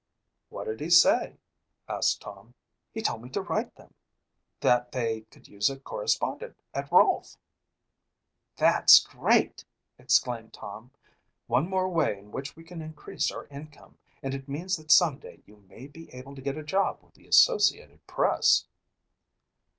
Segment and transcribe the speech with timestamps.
[0.49, 1.37] "What did he say?"
[1.87, 2.55] asked Tom.
[2.91, 3.93] "He told me to write them;
[4.61, 7.37] that they could use a correspondent at Rolfe."
[8.55, 9.63] "That's great,"
[9.99, 10.89] exclaimed Tom.
[11.45, 15.19] "One more way in which we can increase our income and it means that some
[15.19, 18.65] day you may be able to get a job with the Associated Press."